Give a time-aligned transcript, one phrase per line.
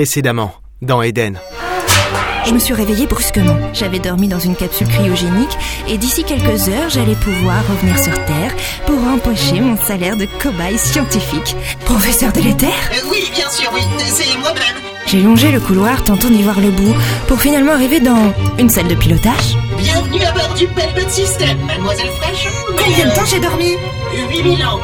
[0.00, 1.38] Précédemment, dans Eden.
[2.46, 3.58] Je me suis réveillée brusquement.
[3.74, 5.54] J'avais dormi dans une capsule cryogénique
[5.88, 10.78] et d'ici quelques heures, j'allais pouvoir revenir sur Terre pour empocher mon salaire de cobaye
[10.78, 11.54] scientifique.
[11.84, 14.62] Professeur délétère Euh, oui, bien sûr, oui, c'est moi-même.
[15.04, 16.94] J'ai longé le couloir tentant d'y voir le bout
[17.28, 19.58] pour finalement arriver dans une salle de pilotage.
[19.76, 22.48] Bienvenue à bord du Belbet System, mademoiselle Fraîche.
[22.68, 23.74] Combien de temps j'ai dormi?
[24.32, 24.80] 8000 ans.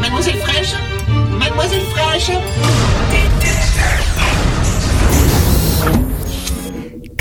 [0.00, 0.72] Mademoiselle Fraîche
[1.38, 2.30] Mademoiselle Fraîche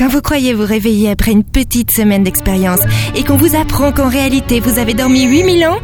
[0.09, 2.79] vous croyez vous réveiller après une petite semaine d'expérience
[3.15, 5.77] et qu'on vous apprend qu'en réalité vous avez dormi 8000 ans,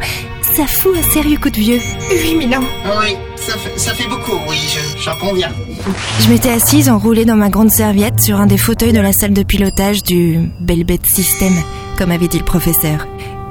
[0.56, 1.80] ça fout un sérieux coup de vieux.
[2.10, 2.64] 8000 ans
[3.00, 5.50] Oui, ça fait, ça fait beaucoup, oui, je- j'en conviens.
[6.20, 9.32] Je m'étais assise enroulée dans ma grande serviette sur un des fauteuils de la salle
[9.32, 11.52] de pilotage du Belbet System,
[11.98, 13.06] comme avait dit le professeur.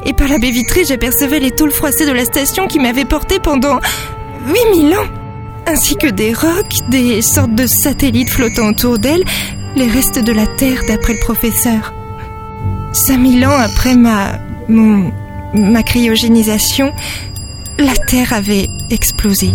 [0.06, 3.40] Et par la baie vitrée, j'apercevais les tôles froissées de la station qui m'avaient portée
[3.40, 3.80] pendant
[4.74, 5.06] 8000 ans
[5.68, 9.24] ainsi que des rocs, des sortes de satellites flottant autour d'elle,
[9.76, 11.94] les restes de la Terre d'après le professeur.
[12.94, 14.40] 5000 ans après ma...
[14.70, 15.12] mon...
[15.54, 16.94] ma cryogénisation,
[17.78, 19.52] la Terre avait explosé.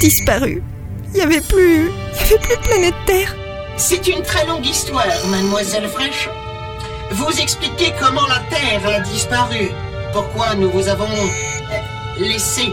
[0.00, 0.62] Disparu.
[1.08, 1.90] Il n'y avait plus...
[2.12, 3.34] il y avait plus de planète Terre.
[3.76, 6.28] C'est une très longue histoire, mademoiselle Fraîche.
[7.12, 9.68] Vous expliquez comment la Terre a disparu.
[10.12, 12.72] Pourquoi nous vous avons euh, laissé.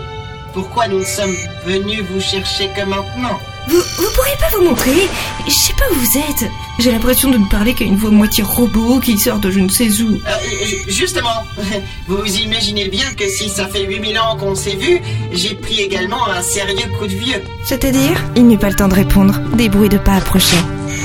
[0.53, 3.39] Pourquoi nous ne sommes venus vous chercher que maintenant.
[3.67, 5.09] Vous, vous pourriez pas vous montrer?
[5.47, 6.49] Je sais pas où vous êtes.
[6.79, 9.69] J'ai l'impression de ne parler qu'à une voix moitié robot qui sort de je ne
[9.69, 10.15] sais où.
[10.15, 11.43] Euh, ju- justement,
[12.07, 14.99] vous imaginez bien que si ça fait 8000 ans qu'on s'est vu,
[15.31, 17.41] j'ai pris également un sérieux coup de vieux.
[17.63, 18.11] C'est-à-dire?
[18.35, 19.39] Il n'eut pas le temps de répondre.
[19.55, 20.55] Des bruits de pas approchaient.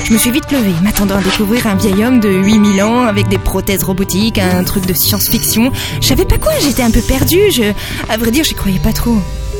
[0.05, 3.27] Je me suis vite levée, m'attendant à découvrir un vieil homme de 8000 ans avec
[3.27, 5.71] des prothèses robotiques, un truc de science-fiction.
[6.01, 7.51] Je savais pas quoi, j'étais un peu perdue.
[7.51, 7.71] Je,
[8.09, 9.17] à vrai dire, j'y croyais pas trop.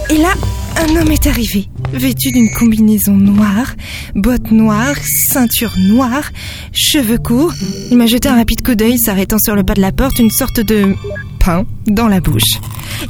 [0.09, 0.33] Et là,
[0.77, 3.75] un homme est arrivé, vêtu d'une combinaison noire,
[4.15, 4.95] bottes noires,
[5.29, 6.31] ceinture noire,
[6.71, 7.53] cheveux courts.
[7.89, 10.31] Il m'a jeté un rapide coup d'œil, s'arrêtant sur le pas de la porte, une
[10.31, 10.95] sorte de
[11.39, 12.59] pain dans la bouche.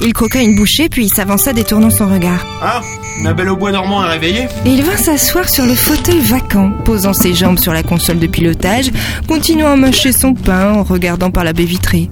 [0.02, 2.46] Il croqua une bouchée, puis s'avança détournant son regard.
[2.62, 2.82] Ah,
[3.22, 6.72] ma belle au bois normand est réveillée Et il vint s'asseoir sur le fauteuil vacant,
[6.86, 8.92] posant ses jambes sur la console de pilotage,
[9.28, 12.10] continuant à mâcher son pain en regardant par la baie vitrée.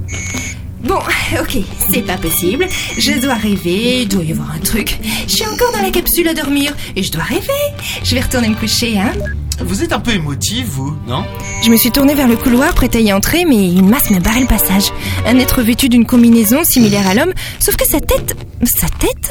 [0.82, 1.00] Bon,
[1.40, 1.58] ok,
[1.92, 2.68] c'est pas possible.
[2.98, 4.98] Je dois rêver, il doit y avoir un truc.
[5.28, 7.48] Je suis encore dans la capsule à dormir et je dois rêver.
[8.04, 9.12] Je vais retourner me coucher, hein.
[9.62, 11.24] Vous êtes un peu émotive, vous, non?
[11.64, 14.20] Je me suis tournée vers le couloir, prête à y entrer, mais une masse m'a
[14.20, 14.92] barré le passage.
[15.28, 18.36] Un être vêtu d'une combinaison similaire à l'homme, sauf que sa tête...
[18.64, 19.30] Sa tête?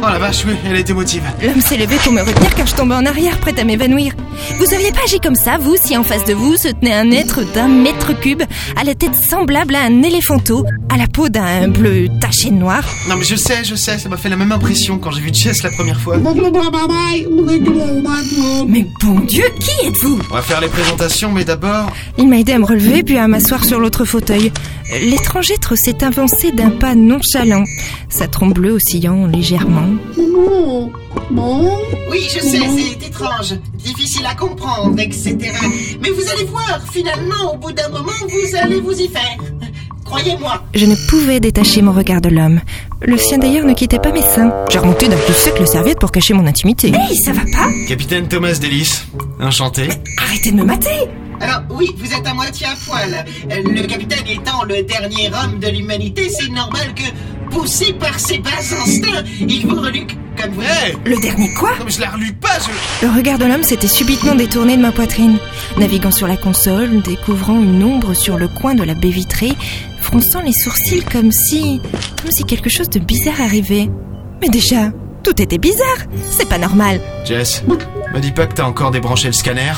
[0.00, 1.22] Oh la vache, oui, elle est émotive.
[1.40, 4.12] L'homme s'est levé pour me retenir car je tombais en arrière, prête à m'évanouir.
[4.58, 7.12] Vous auriez pas agi comme ça, vous, si en face de vous se tenait un
[7.12, 8.42] être d'un mètre cube,
[8.76, 12.82] à la tête semblable à un éléphanteau, à la peau d'un bleu taché de noir?
[13.08, 15.30] Non mais je sais, je sais, ça m'a fait la même impression quand j'ai vu
[15.32, 16.16] Jess la première fois.
[18.68, 21.90] Mais bon Dieu, qui êtes-vous On va faire les présentations, mais d'abord...
[22.18, 24.52] Il m'a aidé à me relever puis à m'asseoir sur l'autre fauteuil.
[25.02, 27.64] L'étrange être s'est avancé d'un pas nonchalant,
[28.08, 29.88] sa trompe bleue oscillant légèrement.
[32.10, 35.36] Oui, je sais, c'est étrange, difficile à comprendre, etc.
[36.00, 39.38] Mais vous allez voir, finalement, au bout d'un moment, vous allez vous y faire.
[40.06, 40.62] Croyez-moi.
[40.74, 42.60] Je ne pouvais détacher mon regard de l'homme.
[43.02, 44.52] Le sien d'ailleurs ne quittait pas mes seins.
[44.70, 46.92] J'ai remonté d'un coup sec la serviette pour cacher mon intimité.
[46.94, 49.02] Hey, ça va pas Capitaine Thomas Delis,
[49.40, 49.88] enchanté.
[50.22, 51.08] Arrêtez de me mater
[51.40, 53.24] Alors oui, vous êtes à moitié à poil.
[53.50, 58.50] Le capitaine étant le dernier homme de l'humanité, c'est normal que, poussé par ses bas
[58.60, 60.62] instincts, il vous reluque comme vous.
[60.62, 61.70] Hé Le dernier quoi?
[61.78, 63.06] Non mais je la relue pas, je...
[63.06, 65.38] Le regard de l'homme s'était subitement détourné de ma poitrine.
[65.78, 69.52] Naviguant sur la console, découvrant une ombre sur le coin de la baie vitrée,
[70.06, 71.80] fronçant les sourcils comme si...
[72.22, 73.90] comme si quelque chose de bizarre arrivait.
[74.40, 74.90] Mais déjà,
[75.22, 75.98] tout était bizarre.
[76.30, 77.00] C'est pas normal.
[77.24, 77.62] Jess,
[78.14, 79.72] me dis pas que t'as encore débranché le scanner.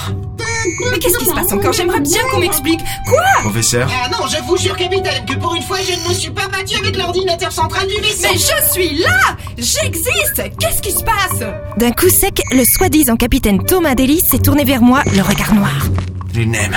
[0.90, 1.72] Mais qu'est-ce qui se passe encore?
[1.72, 2.80] J'aimerais bien qu'on m'explique.
[3.06, 3.22] Quoi?
[3.42, 3.88] Professeur.
[3.90, 6.46] Ah non, je vous jure, capitaine, que pour une fois, je ne me suis pas
[6.48, 8.28] battu avec l'ordinateur central du vaisseau.
[8.30, 9.36] Mais je suis là!
[9.56, 10.42] J'existe!
[10.60, 11.40] Qu'est-ce qui se passe?
[11.78, 15.86] D'un coup sec, le soi-disant capitaine Thomas Delis s'est tourné vers moi, le regard noir.
[16.34, 16.76] Les NEM.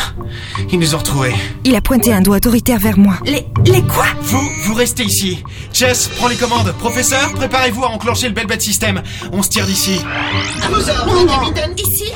[0.71, 1.33] Ils nous ont retrouvés.
[1.65, 3.15] Il a pointé un doigt autoritaire vers moi.
[3.25, 3.45] Les...
[3.65, 4.05] les quoi?
[4.21, 5.43] Vous, vous restez ici.
[5.73, 6.71] Jess, prends les commandes.
[6.79, 9.01] Professeur, préparez-vous à enclencher le Belbet System.
[9.31, 9.99] On se tire d'ici.
[10.63, 11.75] À vos ordres, capitaine.
[11.77, 12.11] Ici?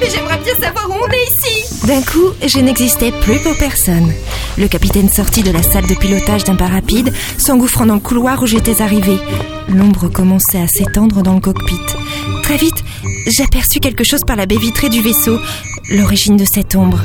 [0.00, 4.12] Mais j'aimerais bien savoir où on est ici D'un coup, je n'existais plus pour personne.
[4.56, 8.42] Le capitaine sortit de la salle de pilotage d'un pas rapide, s'engouffrant dans le couloir
[8.42, 9.18] où j'étais arrivé.
[9.68, 11.74] L'ombre commençait à s'étendre dans le cockpit.
[12.42, 12.84] Très vite,
[13.26, 15.38] j'aperçus quelque chose par la baie vitrée du vaisseau.
[15.90, 17.00] L'origine de cette ombre.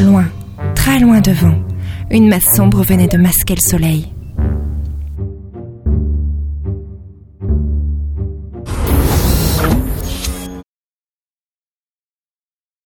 [0.00, 0.26] Loin,
[0.74, 1.54] très loin devant.
[2.10, 4.06] Une masse sombre venait de masquer le soleil.